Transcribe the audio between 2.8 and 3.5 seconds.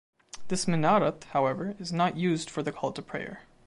to prayer.